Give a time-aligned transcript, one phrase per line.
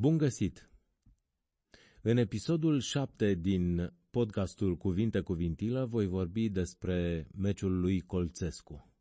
[0.00, 0.70] Bun găsit!
[2.02, 8.92] În episodul 7 din podcastul Cuvinte Cuvintilă voi vorbi despre meciul lui Colțescu.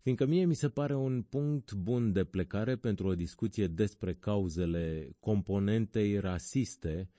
[0.00, 5.16] Fiindcă mie mi se pare un punct bun de plecare pentru o discuție despre cauzele
[5.20, 7.10] componentei rasiste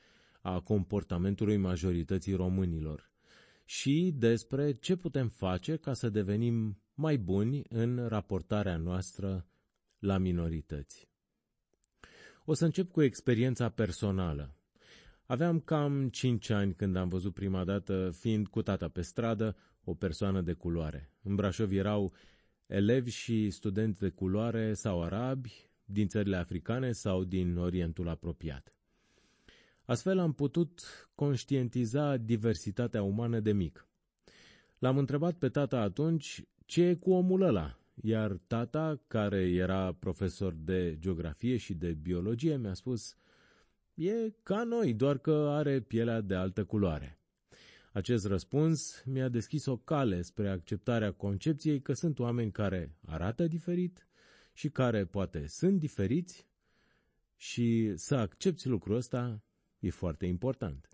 [0.41, 3.11] a comportamentului majorității românilor
[3.65, 9.47] și despre ce putem face ca să devenim mai buni în raportarea noastră
[9.99, 11.12] la minorități.
[12.45, 14.55] O să încep cu experiența personală.
[15.25, 19.93] Aveam cam 5 ani când am văzut prima dată, fiind cu tata pe stradă, o
[19.93, 21.11] persoană de culoare.
[21.21, 22.13] În Brașov erau
[22.65, 28.75] elevi și studenți de culoare sau arabi, din țările africane sau din Orientul apropiat.
[29.85, 30.81] Astfel am putut
[31.15, 33.87] conștientiza diversitatea umană de mic.
[34.79, 40.53] L-am întrebat pe tata atunci ce e cu omul ăla, iar tata, care era profesor
[40.53, 43.15] de geografie și de biologie, mi-a spus,
[43.93, 47.17] e ca noi, doar că are pielea de altă culoare.
[47.91, 54.07] Acest răspuns mi-a deschis o cale spre acceptarea concepției că sunt oameni care arată diferit
[54.53, 56.47] și care poate sunt diferiți
[57.35, 59.43] și să accepti lucrul ăsta
[59.79, 60.92] e foarte important.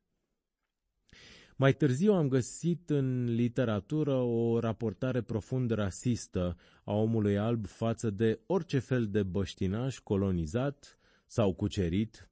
[1.59, 8.39] Mai târziu am găsit în literatură o raportare profund rasistă a omului alb față de
[8.45, 12.29] orice fel de băștinaș colonizat sau cucerit,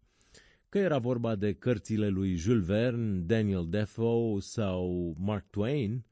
[0.70, 6.06] că era vorba de cărțile lui Jules Verne, Daniel Defoe sau Mark Twain,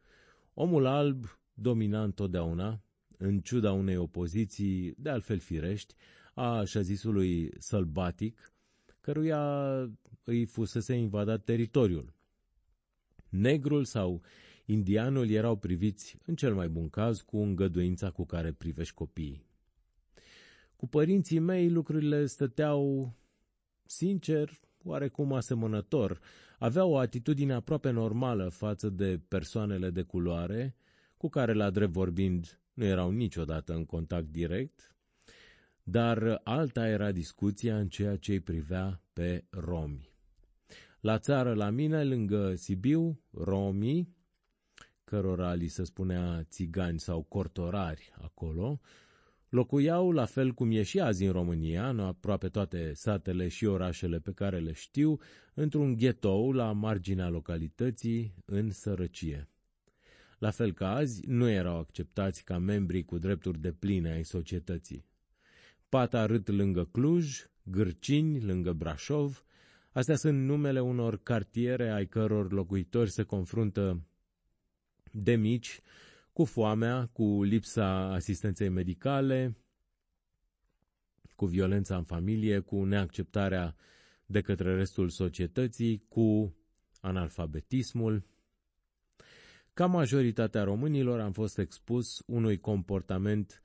[0.53, 2.83] omul alb domina întotdeauna,
[3.17, 5.95] în ciuda unei opoziții, de altfel firești,
[6.33, 8.53] a așa zisului sălbatic,
[9.01, 9.75] căruia
[10.23, 12.13] îi fusese invadat teritoriul.
[13.29, 14.21] Negrul sau
[14.65, 19.45] indianul erau priviți, în cel mai bun caz, cu îngăduința cu care privești copiii.
[20.75, 23.13] Cu părinții mei lucrurile stăteau,
[23.85, 26.19] sincer, oarecum asemănător.
[26.59, 30.75] Aveau o atitudine aproape normală față de persoanele de culoare,
[31.17, 34.95] cu care, la drept vorbind, nu erau niciodată în contact direct,
[35.83, 40.14] dar alta era discuția în ceea ce îi privea pe romi.
[41.05, 44.15] La țară, la mine, lângă Sibiu, romii,
[45.03, 48.79] cărora li se spunea țigani sau cortorari acolo,
[49.49, 54.19] locuiau la fel cum e și azi în România, în aproape toate satele și orașele
[54.19, 55.19] pe care le știu,
[55.53, 59.49] într-un ghetou la marginea localității, în sărăcie.
[60.39, 65.05] La fel ca azi, nu erau acceptați ca membri cu drepturi de pline ai societății.
[65.89, 69.45] Pata rât lângă Cluj, Gârcini lângă Brașov,
[69.95, 74.07] Astea sunt numele unor cartiere ai căror locuitori se confruntă
[75.11, 75.81] de mici
[76.33, 79.57] cu foamea, cu lipsa asistenței medicale,
[81.35, 83.75] cu violența în familie, cu neacceptarea
[84.25, 86.55] de către restul societății, cu
[87.01, 88.23] analfabetismul.
[89.73, 93.63] Ca majoritatea românilor am fost expus unui comportament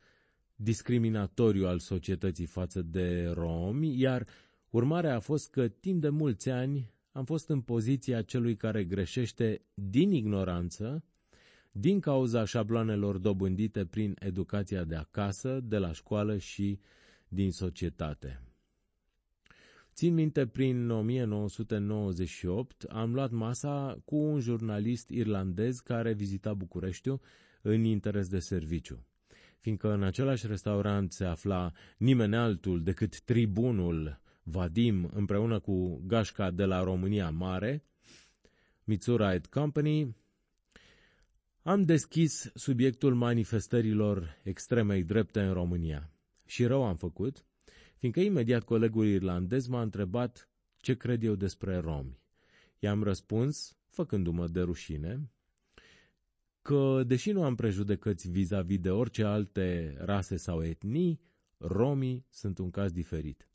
[0.55, 4.27] discriminatoriu al societății față de romi, iar
[4.71, 9.63] Urmarea a fost că timp de mulți ani am fost în poziția celui care greșește
[9.75, 11.05] din ignoranță,
[11.73, 16.79] din cauza șabloanelor dobândite prin educația de acasă, de la școală și
[17.29, 18.43] din societate.
[19.93, 27.21] Țin minte, prin 1998 am luat masa cu un jurnalist irlandez care vizita Bucureștiul
[27.63, 29.07] în interes de serviciu.
[29.59, 34.21] Fiindcă în același restaurant se afla nimeni altul decât tribunul
[34.51, 37.85] Vadim împreună cu gașca de la România Mare,
[38.85, 40.17] Mitsura Company,
[41.63, 46.11] am deschis subiectul manifestărilor extremei drepte în România.
[46.47, 47.45] Și rău am făcut,
[47.97, 52.19] fiindcă imediat colegul irlandez m-a întrebat ce cred eu despre romi.
[52.79, 55.31] I-am răspuns, făcându-mă de rușine,
[56.63, 61.21] că, deși nu am prejudecăți vis-a-vis de orice alte rase sau etnii,
[61.59, 63.50] romii sunt un caz diferit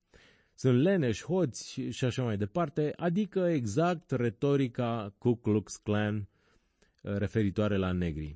[0.56, 7.78] sunt leneși, hoți și așa mai departe, adică exact retorica Ku Klux Klan uh, referitoare
[7.78, 8.36] la negri.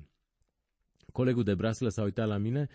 [1.12, 2.68] Colegul de braslă s-a uitat la mine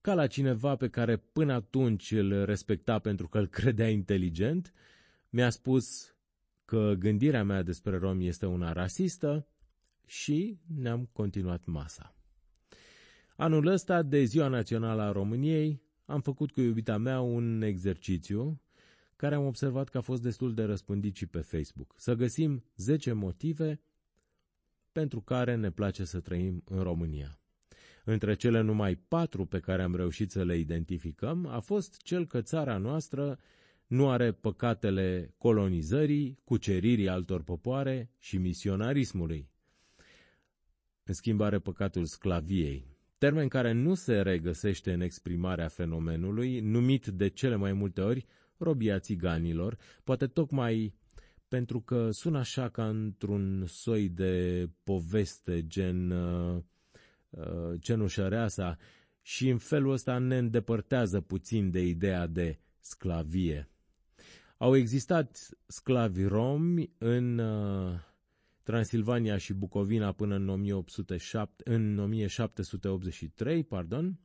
[0.00, 4.72] ca la cineva pe care până atunci îl respecta pentru că îl credea inteligent,
[5.30, 6.14] mi-a spus
[6.64, 9.46] că gândirea mea despre romi este una rasistă
[10.06, 12.14] și ne-am continuat masa.
[13.36, 18.60] Anul ăsta, de Ziua Națională a României, am făcut cu iubita mea un exercițiu
[19.16, 21.94] care am observat că a fost destul de răspândit și pe Facebook.
[21.96, 23.80] Să găsim 10 motive
[24.92, 27.38] pentru care ne place să trăim în România.
[28.04, 32.40] Între cele numai patru pe care am reușit să le identificăm a fost cel că
[32.42, 33.38] țara noastră
[33.86, 39.48] nu are păcatele colonizării, cuceririi altor popoare și misionarismului.
[41.04, 42.86] În schimb are păcatul sclaviei,
[43.18, 48.26] termen care nu se regăsește în exprimarea fenomenului, numit de cele mai multe ori
[48.58, 50.94] robia țiganilor, poate tocmai
[51.48, 56.62] pentru că sună așa ca într-un soi de poveste gen uh,
[57.30, 58.78] uh, cenușăreasa
[59.22, 63.68] și în felul ăsta ne îndepărtează puțin de ideea de sclavie.
[64.56, 67.98] Au existat sclavi romi în uh,
[68.62, 74.18] Transilvania și Bucovina până în, 1807, în 1783, pardon,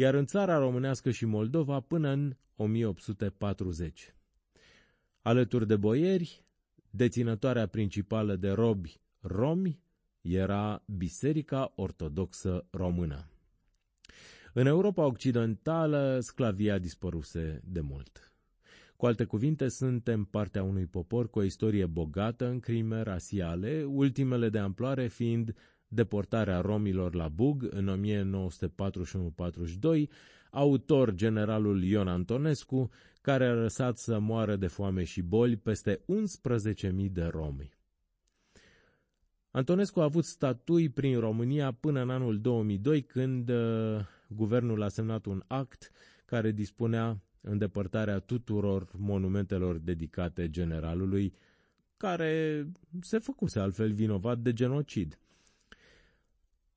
[0.00, 4.14] iar în țara românească și Moldova până în 1840.
[5.22, 6.44] Alături de boieri,
[6.90, 9.80] deținătoarea principală de robi romi
[10.20, 13.28] era Biserica Ortodoxă Română.
[14.52, 18.32] În Europa Occidentală, sclavia dispăruse de mult.
[18.96, 24.48] Cu alte cuvinte, suntem partea unui popor cu o istorie bogată în crime rasiale, ultimele
[24.48, 25.54] de amploare fiind
[25.88, 28.00] deportarea romilor la Bug în
[30.04, 30.08] 1941-42,
[30.50, 32.90] autor generalul Ion Antonescu,
[33.20, 37.70] care a lăsat să moară de foame și boli peste 11.000 de romi.
[39.50, 45.26] Antonescu a avut statui prin România până în anul 2002, când uh, guvernul a semnat
[45.26, 45.90] un act
[46.24, 51.34] care dispunea îndepărtarea tuturor monumentelor dedicate generalului,
[51.96, 52.66] care
[53.00, 55.18] se făcuse altfel vinovat de genocid.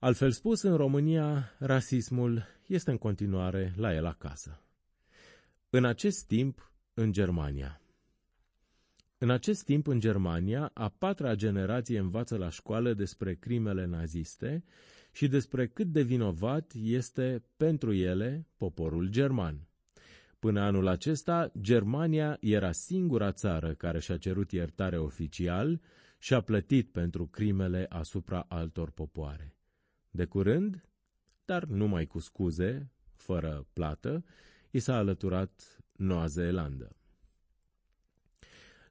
[0.03, 4.61] Altfel spus, în România, rasismul este în continuare la el acasă.
[5.69, 7.81] În acest timp, în Germania.
[9.17, 14.63] În acest timp, în Germania, a patra generație învață la școală despre crimele naziste
[15.11, 19.67] și despre cât de vinovat este pentru ele poporul german.
[20.39, 25.81] Până anul acesta, Germania era singura țară care și-a cerut iertare oficial
[26.19, 29.55] și a plătit pentru crimele asupra altor popoare.
[30.11, 30.85] De curând,
[31.45, 34.23] dar numai cu scuze, fără plată,
[34.71, 36.95] i s-a alăturat Noua Zeelandă.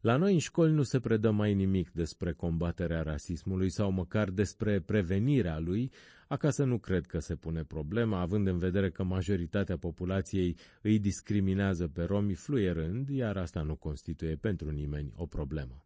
[0.01, 4.81] La noi în școli nu se predă mai nimic despre combaterea rasismului sau măcar despre
[4.81, 5.93] prevenirea lui,
[6.29, 11.89] acasă nu cred că se pune problema, având în vedere că majoritatea populației îi discriminează
[11.89, 15.85] pe romi fluierând, iar asta nu constituie pentru nimeni o problemă.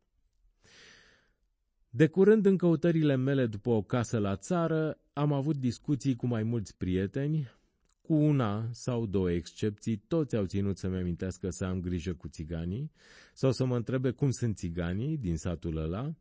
[1.97, 6.43] De curând, în căutările mele după o casă la țară, am avut discuții cu mai
[6.43, 7.51] mulți prieteni,
[8.01, 12.93] cu una sau două excepții, toți au ținut să-mi amintească să am grijă cu țiganii
[13.35, 16.15] sau să mă întrebe cum sunt țiganii din satul ăla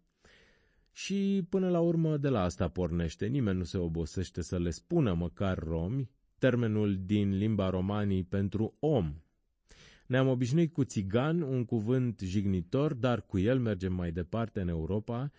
[0.91, 3.25] și până la urmă de la asta pornește.
[3.25, 9.15] Nimeni nu se obosește să le spună măcar romi, termenul din limba romanii pentru om.
[10.07, 15.31] Ne-am obișnuit cu țigan, un cuvânt jignitor, dar cu el mergem mai departe în Europa,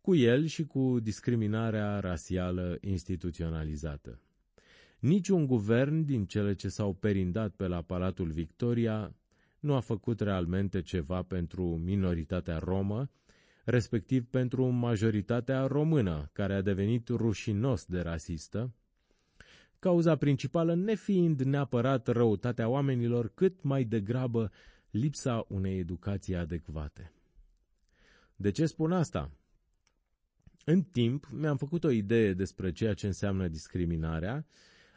[0.00, 4.20] cu el și cu discriminarea rasială instituționalizată.
[4.98, 9.14] Niciun guvern din cele ce s-au perindat pe la Palatul Victoria
[9.60, 13.10] nu a făcut realmente ceva pentru minoritatea romă,
[13.64, 18.74] respectiv pentru majoritatea română, care a devenit rușinos de rasistă,
[19.78, 24.50] cauza principală nefiind neapărat răutatea oamenilor, cât mai degrabă
[24.90, 27.12] lipsa unei educații adecvate.
[28.36, 29.30] De ce spun asta?
[30.70, 34.46] În timp mi-am făcut o idee despre ceea ce înseamnă discriminarea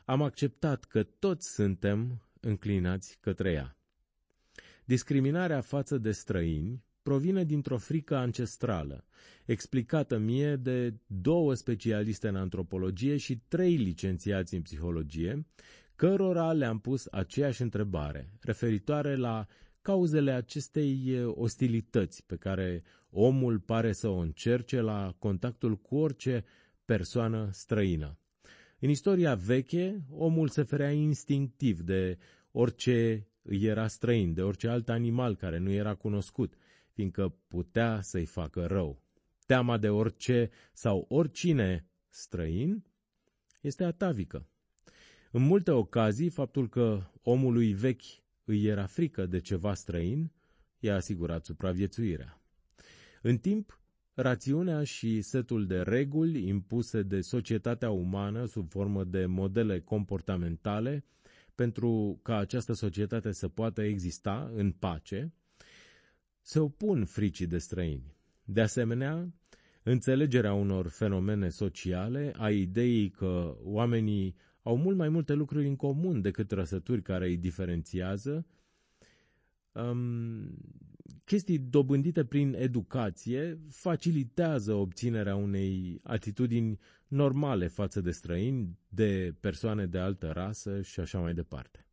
[0.06, 3.78] am acceptat că toți suntem înclinați către ea.
[4.86, 9.06] Discriminarea față de străini provine dintr-o frică ancestrală,
[9.46, 15.46] explicată mie de două specialiste în antropologie și trei licențiați în psihologie,
[15.96, 19.48] cărora le-am pus aceeași întrebare, referitoare la
[19.82, 26.46] cauzele acestei ostilități pe care omul pare să o încerce la contactul cu orice
[26.86, 28.18] persoană străină.
[28.80, 32.18] În istoria veche, omul se ferea instinctiv de
[32.52, 36.54] orice îi era străin, de orice alt animal care nu era cunoscut,
[36.92, 39.02] fiindcă putea să-i facă rău.
[39.46, 42.84] Teama de orice sau oricine străin
[43.62, 44.48] este atavică.
[45.32, 50.32] În multe ocazii, faptul că omului vechi îi era frică de ceva străin
[50.80, 52.42] i-a asigurat supraviețuirea.
[53.22, 53.82] În timp,
[54.14, 61.06] Rațiunea și setul de reguli impuse de societatea umană sub formă de modele comportamentale
[61.56, 65.34] pentru ca această societate să poată exista în pace,
[66.42, 68.16] se opun fricii de străini.
[68.44, 69.34] De asemenea,
[69.84, 76.22] înțelegerea unor fenomene sociale, a ideii că oamenii au mult mai multe lucruri în comun
[76.22, 78.46] decât trăsături care îi diferențiază,
[79.72, 80.58] um,
[81.24, 89.98] chestii dobândite prin educație facilitează obținerea unei atitudini normale față de străini, de persoane de
[89.98, 91.86] altă rasă și așa mai departe.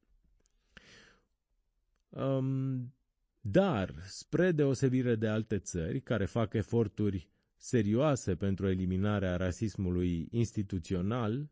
[2.08, 2.92] Um,
[3.40, 11.50] dar, spre deosebire de alte țări care fac eforturi serioase pentru eliminarea rasismului instituțional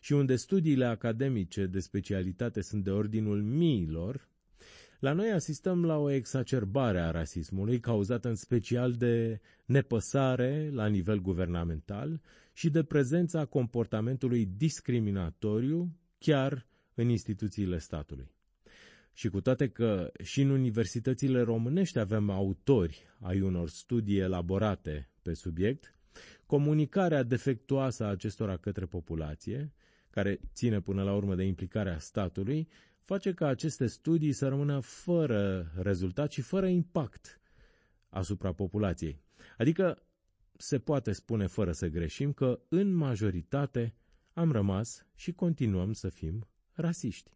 [0.00, 4.28] și unde studiile academice de specialitate sunt de ordinul miilor,
[4.98, 11.18] la noi asistăm la o exacerbare a rasismului cauzată în special de nepăsare la nivel
[11.20, 12.20] guvernamental
[12.52, 18.30] și de prezența comportamentului discriminatoriu chiar în instituțiile statului.
[19.12, 25.34] Și cu toate că și în universitățile românești avem autori ai unor studii elaborate pe
[25.34, 25.94] subiect,
[26.46, 29.72] comunicarea defectuoasă a acestora către populație,
[30.10, 32.68] care ține până la urmă de implicarea statului,
[33.04, 37.40] face ca aceste studii să rămână fără rezultat și fără impact
[38.08, 39.22] asupra populației.
[39.58, 40.02] Adică
[40.56, 43.94] se poate spune fără să greșim că în majoritate
[44.32, 47.30] am rămas și continuăm să fim rasiști.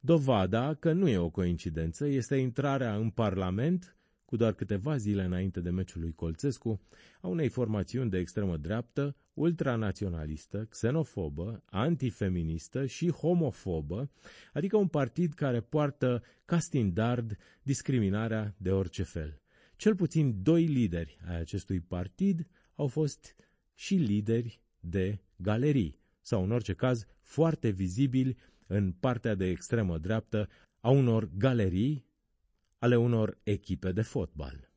[0.00, 5.60] Dovada că nu e o coincidență este intrarea în Parlament, cu doar câteva zile înainte
[5.60, 6.80] de meciul lui Colțescu,
[7.20, 14.10] a unei formațiuni de extremă dreaptă, ultranaționalistă, xenofobă, antifeministă și homofobă,
[14.52, 19.40] adică un partid care poartă ca standard discriminarea de orice fel.
[19.76, 23.36] Cel puțin doi lideri ai acestui partid au fost
[23.74, 30.48] și lideri de galerii, sau în orice caz foarte vizibili în partea de extremă dreaptă
[30.80, 32.06] a unor galerii
[32.78, 34.70] ale unor echipe de fotbal.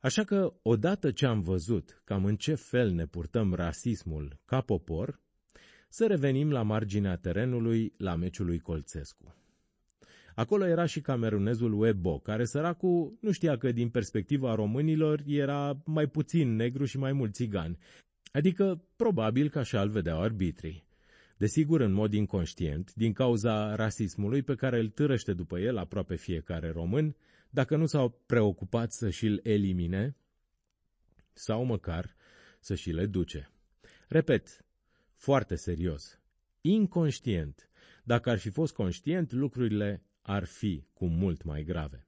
[0.00, 5.20] Așa că, odată ce am văzut cam în ce fel ne purtăm rasismul ca popor,
[5.88, 9.34] să revenim la marginea terenului la meciul lui Colțescu.
[10.34, 16.06] Acolo era și camerunezul Webo, care săracul nu știa că din perspectiva românilor era mai
[16.06, 17.78] puțin negru și mai mult țigan,
[18.32, 20.88] adică probabil că așa îl vedeau arbitrii.
[21.36, 26.70] Desigur, în mod inconștient, din cauza rasismului pe care îl târăște după el aproape fiecare
[26.70, 27.16] român,
[27.50, 30.16] dacă nu s-au preocupat să și-l elimine
[31.32, 32.16] sau măcar
[32.60, 33.50] să și le duce.
[34.08, 34.64] Repet,
[35.14, 36.20] foarte serios,
[36.60, 37.70] inconștient.
[38.04, 42.04] Dacă ar fi fost conștient, lucrurile ar fi cu mult mai grave.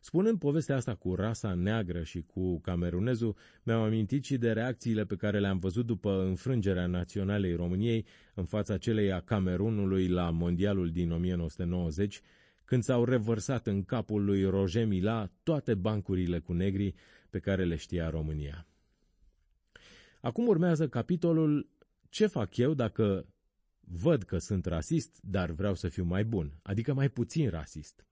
[0.00, 5.16] Spunând povestea asta cu rasa neagră și cu camerunezul, mi-am amintit și de reacțiile pe
[5.16, 11.10] care le-am văzut după înfrângerea naționalei României în fața celei a Camerunului la Mondialul din
[11.10, 12.20] 1990,
[12.66, 16.94] când s-au revărsat în capul lui Roger Mila toate bancurile cu negri
[17.30, 18.66] pe care le știa România.
[20.20, 21.68] Acum urmează capitolul
[22.08, 23.26] Ce fac eu dacă
[23.80, 28.06] văd că sunt rasist, dar vreau să fiu mai bun, adică mai puțin rasist.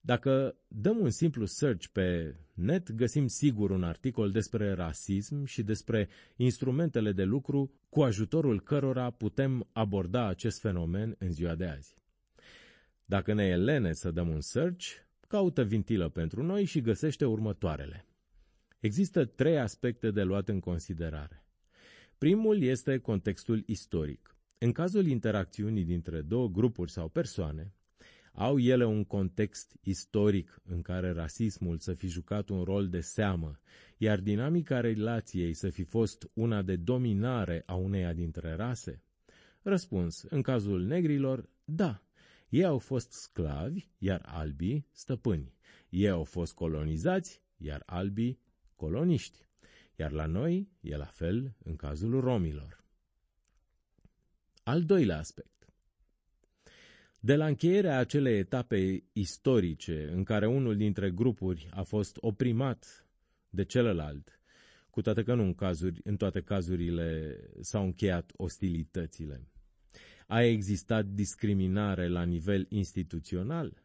[0.00, 6.08] Dacă dăm un simplu search pe net, găsim sigur un articol despre rasism și despre
[6.36, 11.96] instrumentele de lucru cu ajutorul cărora putem aborda acest fenomen în ziua de azi.
[13.10, 14.86] Dacă ne e lene să dăm un search,
[15.28, 18.06] caută vintilă pentru noi și găsește următoarele.
[18.80, 21.44] Există trei aspecte de luat în considerare.
[22.18, 24.36] Primul este contextul istoric.
[24.58, 27.74] În cazul interacțiunii dintre două grupuri sau persoane,
[28.32, 33.60] au ele un context istoric în care rasismul să fi jucat un rol de seamă,
[33.96, 39.02] iar dinamica relației să fi fost una de dominare a uneia dintre rase?
[39.62, 42.02] Răspuns, în cazul negrilor, da.
[42.48, 45.54] Ei au fost sclavi, iar albii stăpâni.
[45.88, 48.40] Ei au fost colonizați, iar albii
[48.76, 49.46] coloniști.
[49.96, 52.84] Iar la noi e la fel în cazul romilor.
[54.62, 55.58] Al doilea aspect.
[57.20, 63.08] De la încheierea acelei etape istorice în care unul dintre grupuri a fost oprimat
[63.50, 64.40] de celălalt,
[64.90, 69.48] cu toate că nu în, cazuri, în toate cazurile s-au încheiat ostilitățile,
[70.28, 73.82] a existat discriminare la nivel instituțional?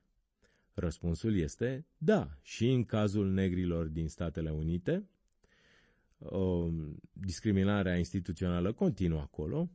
[0.74, 5.10] Răspunsul este da, și în cazul negrilor din Statele Unite,
[6.18, 6.70] o,
[7.14, 9.70] discriminarea instituțională continuă acolo,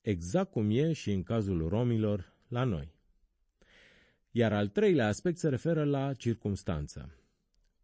[0.00, 2.94] exact cum e și în cazul romilor la noi.
[4.30, 7.14] Iar al treilea aspect se referă la circumstanță.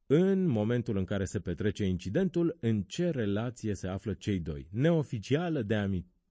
[0.06, 4.68] În momentul în care se petrece incidentul, în ce relație se află cei doi?
[4.70, 5.74] Neoficială, de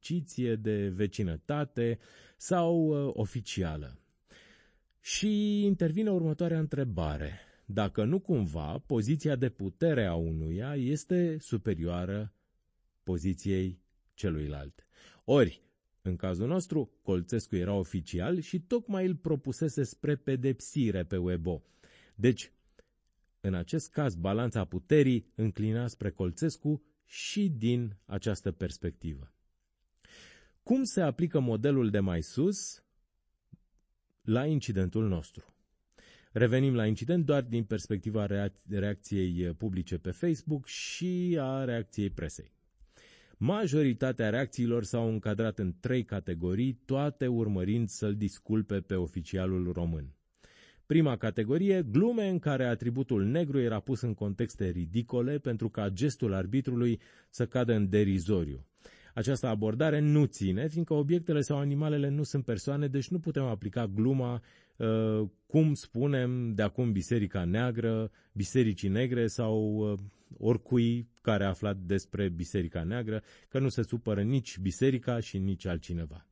[0.10, 2.00] amiciție, de vecinătate
[2.38, 4.00] sau uh, oficială?
[5.02, 7.40] Și intervine următoarea întrebare.
[7.66, 12.34] Dacă nu cumva poziția de putere a unuia este superioară
[13.04, 13.80] poziției
[14.14, 14.88] celuilalt.
[15.24, 15.64] Ori,
[16.08, 21.64] În cazul nostru, Colțescu era oficial și tocmai îl propusese spre pedepsire pe Webo.
[22.16, 22.52] Deci,
[23.42, 29.35] în acest caz, balanța puterii înclina spre Colțescu și din această perspectivă.
[30.66, 32.84] Cum se aplică modelul de mai sus
[34.22, 35.56] la incidentul nostru?
[36.32, 38.28] Revenim la incident doar din perspectiva
[38.70, 42.52] reacției publice pe Facebook și a reacției presei.
[43.38, 50.14] Majoritatea reacțiilor s-au încadrat în trei categorii, toate urmărind să-l disculpe pe oficialul român.
[50.86, 56.34] Prima categorie, glume în care atributul negru era pus în contexte ridicole pentru ca gestul
[56.34, 58.66] arbitrului să cadă în derizoriu.
[59.16, 63.88] Această abordare nu ține, fiindcă obiectele sau animalele nu sunt persoane, deci nu putem aplica
[63.88, 64.42] gluma
[64.78, 70.00] uh, cum spunem de acum biserica neagră, bisericii negre sau uh,
[70.38, 75.66] oricui care a aflat despre biserica neagră, că nu se supără nici biserica și nici
[75.66, 76.26] altcineva.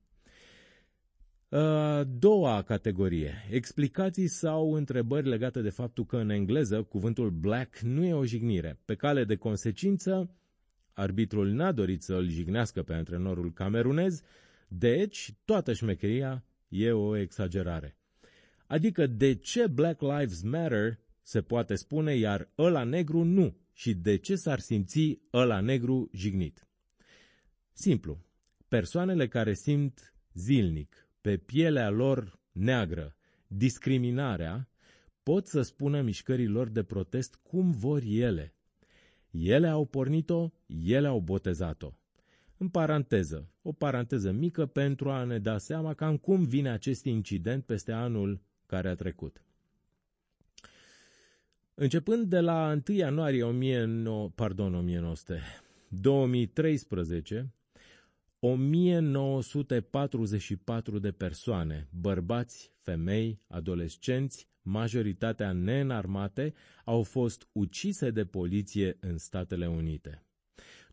[1.50, 3.48] Uh, doua categorie.
[3.50, 8.80] Explicații sau întrebări legate de faptul că în engleză cuvântul black nu e o jignire.
[8.86, 10.30] Pe cale de consecință,
[10.94, 14.22] arbitrul n-a dorit să îl jignească pe antrenorul camerunez,
[14.68, 17.98] deci toată șmecheria e o exagerare.
[18.68, 23.58] Adică de ce Black Lives Matter se poate spune, iar ăla negru nu?
[23.74, 26.68] Și de ce s-ar simți ăla negru jignit?
[27.74, 28.26] Simplu.
[28.68, 33.16] Persoanele care simt zilnic pe pielea lor neagră
[33.48, 34.70] discriminarea,
[35.24, 38.54] pot să spună mișcărilor de protest cum vor ele.
[39.34, 40.52] Ele au pornit-o,
[40.86, 41.94] ele au botezat-o.
[42.58, 47.66] În paranteză, o paranteză mică pentru a ne da seama cam cum vine acest incident
[47.66, 49.44] peste anul care a trecut.
[51.74, 55.42] Începând de la 1 ianuarie 19, pardon, 1900,
[55.88, 57.54] 2013,
[58.40, 66.54] 1944 de persoane, bărbați, femei, adolescenți, majoritatea neînarmate,
[66.86, 70.24] au fost ucise de poliție în Statele Unite.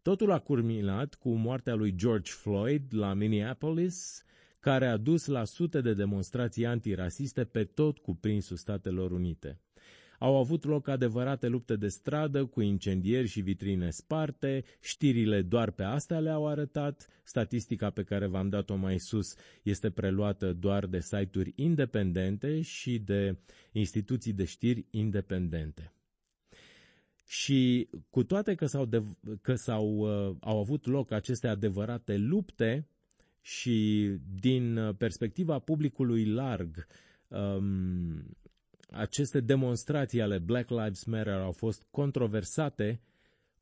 [0.02, 4.24] Totul a culminat cu moartea lui George Floyd la Minneapolis,
[4.60, 9.60] care a dus la sute de demonstrații antirasiste pe tot cuprinsul Statelor Unite.
[10.22, 15.82] Au avut loc adevărate lupte de stradă cu incendieri și vitrine sparte, știrile doar pe
[15.82, 21.52] astea le-au arătat, statistica pe care v-am dat-o mai sus este preluată doar de site-uri
[21.56, 23.36] independente și de
[23.72, 25.92] instituții de știri independente.
[27.26, 29.02] Și cu toate că, s-au, de,
[29.42, 32.88] că s-au, uh, au avut loc aceste adevărate lupte
[33.40, 34.08] și
[34.40, 36.86] din perspectiva publicului larg,
[37.28, 38.36] um,
[38.90, 43.00] aceste demonstrații ale Black Lives Matter au fost controversate,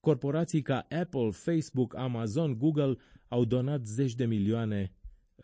[0.00, 2.96] corporații ca Apple, Facebook, Amazon, Google
[3.28, 4.92] au donat zeci de milioane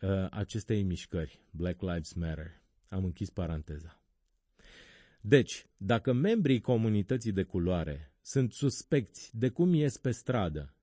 [0.00, 2.62] uh, acestei mișcări, Black Lives Matter.
[2.88, 4.00] Am închis paranteza.
[5.20, 10.74] Deci, dacă membrii comunității de culoare sunt suspecți de cum ies pe stradă,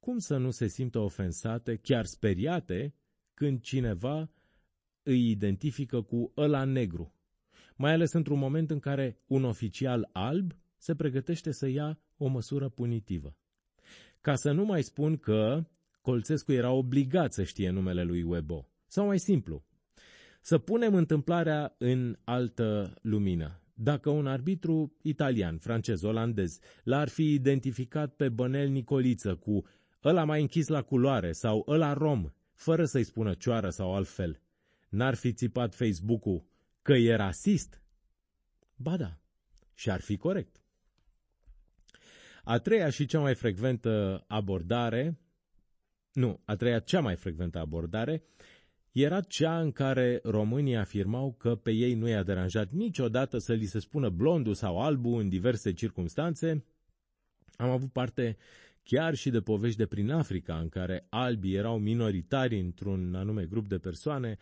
[0.00, 2.94] cum să nu se simtă ofensate, chiar speriate,
[3.34, 4.30] când cineva
[5.02, 7.14] îi identifică cu ăla negru?
[7.82, 12.68] Mai ales într-un moment în care un oficial alb se pregătește să ia o măsură
[12.68, 13.36] punitivă.
[14.20, 15.64] Ca să nu mai spun că
[16.00, 18.68] Colțescu era obligat să știe numele lui Webo.
[18.86, 19.64] Sau mai simplu,
[20.40, 23.60] să punem întâmplarea în altă lumină.
[23.74, 29.64] Dacă un arbitru italian, francez, olandez l-ar fi identificat pe Bănel Nicoliță cu
[30.04, 34.40] ăla mai închis la culoare sau ăla rom, fără să-i spună cioară sau altfel,
[34.88, 36.50] n-ar fi țipat Facebook-ul
[36.82, 37.82] că e rasist?
[38.76, 39.18] Ba da,
[39.74, 40.62] și ar fi corect.
[42.44, 45.20] A treia și cea mai frecventă abordare,
[46.12, 48.22] nu, a treia cea mai frecventă abordare,
[48.92, 53.64] era cea în care românii afirmau că pe ei nu i-a deranjat niciodată să li
[53.64, 56.64] se spună blondul sau albu în diverse circunstanțe.
[57.56, 58.36] Am avut parte
[58.82, 63.68] chiar și de povești de prin Africa, în care albii erau minoritari într-un anume grup
[63.68, 64.38] de persoane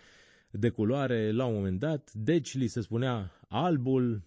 [0.50, 4.22] de culoare la un moment dat, deci li se spunea albul,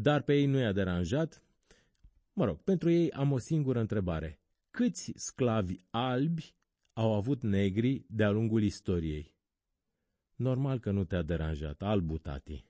[0.00, 1.42] dar pe ei nu i-a deranjat.
[2.32, 4.40] Mă rog, pentru ei am o singură întrebare.
[4.70, 6.54] Câți sclavi albi
[6.92, 9.36] au avut negri de-a lungul istoriei?
[10.34, 12.64] Normal că nu te-a deranjat, albu, tati.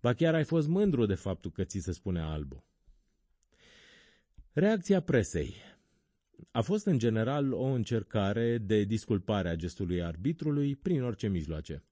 [0.00, 2.64] Ba chiar ai fost mândru de faptul că ți se spune albu.
[4.52, 5.54] Reacția presei
[6.50, 11.82] a fost în general o încercare de disculpare a gestului arbitrului prin orice mijloace.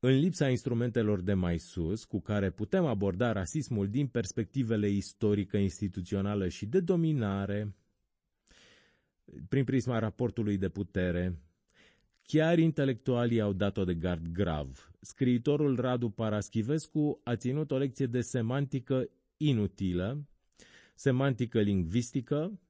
[0.00, 6.48] În lipsa instrumentelor de mai sus, cu care putem aborda rasismul din perspectivele istorică, instituțională
[6.48, 7.74] și de dominare,
[9.48, 11.38] prin prisma raportului de putere,
[12.22, 14.90] chiar intelectualii au dat-o de gard grav.
[15.00, 20.28] Scriitorul Radu Paraschivescu a ținut o lecție de semantică inutilă,
[20.94, 22.60] semantică lingvistică,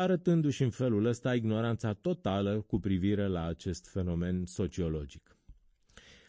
[0.00, 5.36] arătându-și în felul ăsta ignoranța totală cu privire la acest fenomen sociologic.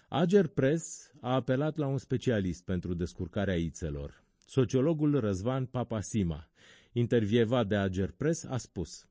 [0.10, 4.23] Ager Press a apelat la un specialist pentru descurcarea ițelor.
[4.45, 6.49] Sociologul Răzvan Papasima,
[6.91, 9.05] intervievat de Ager Press, a spus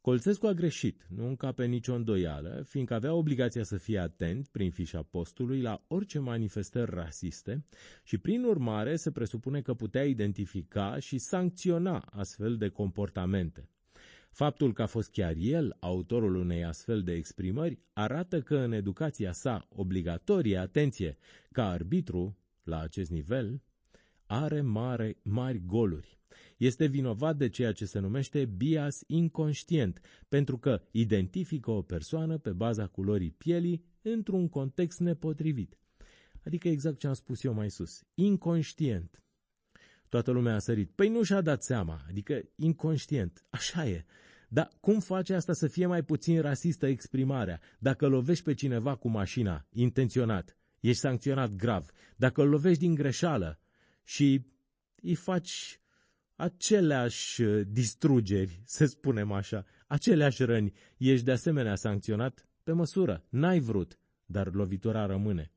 [0.00, 5.02] Colțescu a greșit, nu încape nicio îndoială, fiindcă avea obligația să fie atent, prin fișa
[5.02, 7.64] postului, la orice manifestări rasiste
[8.04, 13.68] și, prin urmare, se presupune că putea identifica și sancționa astfel de comportamente.
[14.30, 19.32] Faptul că a fost chiar el autorul unei astfel de exprimări arată că în educația
[19.32, 21.16] sa obligatorie, atenție,
[21.52, 23.62] ca arbitru, la acest nivel,
[24.26, 26.18] are mare, mari goluri.
[26.56, 32.50] Este vinovat de ceea ce se numește bias inconștient, pentru că identifică o persoană pe
[32.50, 35.78] baza culorii pielii într-un context nepotrivit.
[36.44, 38.02] Adică exact ce am spus eu mai sus.
[38.14, 39.22] Inconștient.
[40.10, 40.90] Toată lumea a sărit.
[40.90, 43.44] Păi nu și-a dat seama, adică inconștient.
[43.50, 44.04] Așa e.
[44.48, 47.60] Dar cum face asta să fie mai puțin rasistă exprimarea?
[47.78, 51.90] Dacă lovești pe cineva cu mașina, intenționat, ești sancționat grav.
[52.16, 53.60] Dacă îl lovești din greșeală
[54.04, 54.46] și
[55.02, 55.80] îi faci
[56.36, 63.24] aceleași uh, distrugeri, să spunem așa, aceleași răni, ești de asemenea sancționat pe măsură.
[63.28, 65.52] N-ai vrut, dar lovitura rămâne.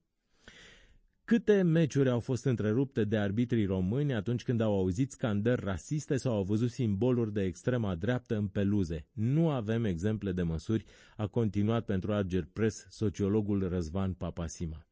[1.25, 6.33] Câte meciuri au fost întrerupte de arbitrii români atunci când au auzit scandări rasiste sau
[6.35, 9.07] au văzut simboluri de extrema dreaptă în peluze?
[9.11, 10.85] Nu avem exemple de măsuri,
[11.17, 14.87] a continuat pentru Arger Press sociologul Răzvan Papasima.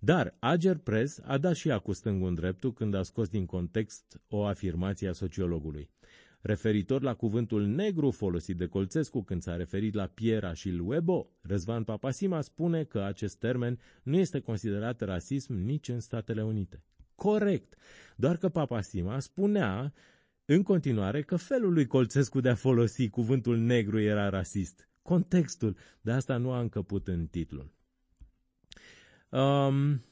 [0.00, 3.46] Dar Ager Press a dat și ea cu stângul în dreptul când a scos din
[3.46, 5.90] context o afirmație a sociologului.
[6.46, 11.84] Referitor la cuvântul negru folosit de Colțescu când s-a referit la Piera și Luebo, Răzvan
[11.84, 16.82] Papasima spune că acest termen nu este considerat rasism nici în Statele Unite.
[17.14, 17.74] Corect,
[18.16, 19.92] doar că Papasima spunea
[20.44, 24.88] în continuare că felul lui Colțescu de a folosi cuvântul negru era rasist.
[25.02, 27.72] Contextul, de asta nu a încăput în titlul.
[29.30, 30.02] Um,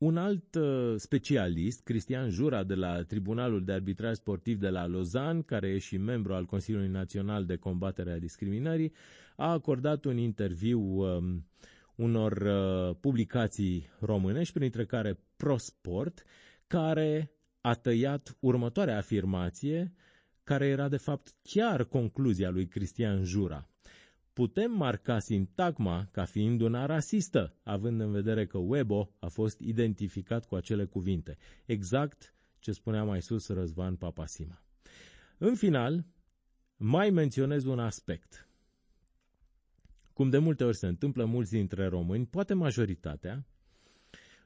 [0.00, 5.42] un alt uh, specialist, Cristian Jura, de la Tribunalul de Arbitraj Sportiv de la Lausanne,
[5.42, 8.92] care e și membru al Consiliului Național de Combatere a Discriminării,
[9.36, 11.46] a acordat un interviu um,
[11.94, 16.22] unor uh, publicații românești, printre care ProSport,
[16.66, 19.94] care a tăiat următoarea afirmație,
[20.44, 23.69] care era de fapt chiar concluzia lui Cristian Jura
[24.32, 30.46] putem marca sintagma ca fiind una rasistă, având în vedere că Webo a fost identificat
[30.46, 31.36] cu acele cuvinte.
[31.66, 34.62] Exact ce spunea mai sus Răzvan Papasima.
[35.38, 36.06] În final,
[36.76, 38.48] mai menționez un aspect.
[40.12, 43.46] Cum de multe ori se întâmplă, mulți dintre români, poate majoritatea,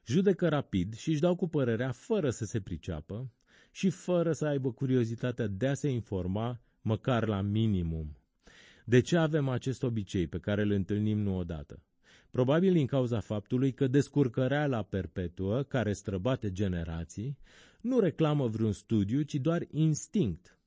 [0.05, 3.31] judecă rapid și își dau cu părerea fără să se priceapă
[3.71, 8.17] și fără să aibă curiozitatea de a se informa, măcar la minimum.
[8.87, 11.83] De ce avem acest obicei pe care îl întâlnim nu odată?
[12.29, 17.37] Probabil din cauza faptului că descurcăreala perpetuă, care străbate generații,
[17.81, 20.59] nu reclamă vreun studiu, ci doar instinct.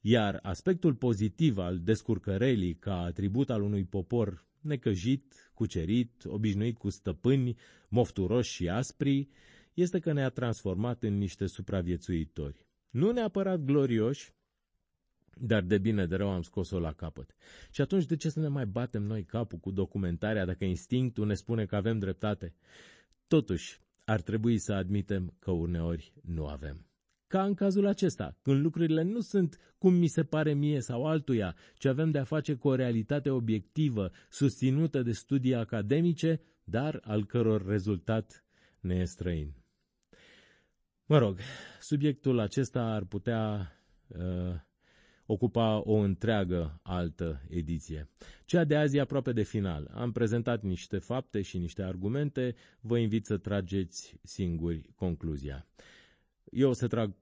[0.00, 7.56] Iar aspectul pozitiv al descurcărelii ca atribut al unui popor necăjit, cucerit, obișnuit cu stăpâni,
[7.88, 9.28] mofturoși și aspri,
[9.74, 12.66] este că ne-a transformat în niște supraviețuitori.
[12.90, 14.32] Nu neapărat glorioși,
[15.40, 17.34] dar de bine de rău am scos-o la capăt.
[17.70, 21.34] Și atunci de ce să ne mai batem noi capul cu documentarea dacă instinctul ne
[21.34, 22.54] spune că avem dreptate?
[23.26, 26.86] Totuși, ar trebui să admitem că uneori nu avem.
[27.26, 31.56] Ca în cazul acesta, când lucrurile nu sunt cum mi se pare mie sau altuia,
[31.74, 37.26] ci avem de a face cu o realitate obiectivă, susținută de studii academice, dar al
[37.26, 38.44] căror rezultat
[38.80, 39.54] ne e străin.
[41.06, 41.38] Mă rog,
[41.80, 43.72] subiectul acesta ar putea
[44.06, 44.54] uh,
[45.30, 48.08] ocupa o întreagă altă ediție.
[48.44, 49.90] Cea de azi e aproape de final.
[49.94, 55.66] Am prezentat niște fapte și niște argumente, vă invit să trageți singuri concluzia.
[56.50, 57.14] Eu o să trag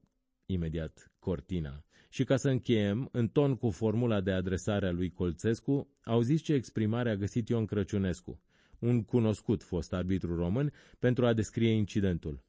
[0.47, 1.85] imediat cortina.
[2.09, 6.53] Și ca să încheiem, în ton cu formula de adresare a lui Colțescu, auziți ce
[6.53, 8.41] exprimare a găsit Ion Crăciunescu,
[8.79, 12.43] un cunoscut fost arbitru român, pentru a descrie incidentul.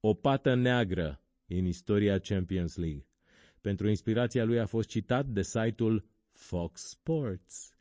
[0.00, 3.06] O pată neagră în istoria Champions League.
[3.64, 7.74] Pentru inspirația lui a fost citat de site-ul Fox Sports.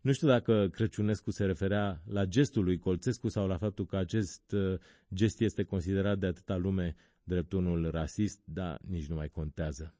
[0.00, 4.52] Nu știu dacă Crăciunescu se referea la gestul lui Colțescu sau la faptul că acest
[4.52, 4.78] uh,
[5.14, 9.94] gest este considerat de atâta lume drept unul rasist, dar nici nu mai contează.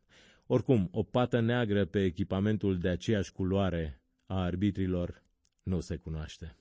[0.47, 5.23] Oricum, o pată neagră pe echipamentul de aceeași culoare a arbitrilor
[5.63, 6.57] nu se cunoaște.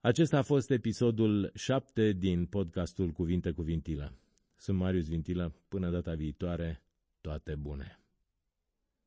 [0.00, 4.12] Acesta a fost episodul 7 din podcastul Cuvinte cu Vintilă.
[4.56, 6.82] Sunt Marius Vintilă, până data viitoare,
[7.22, 8.01] toate bune!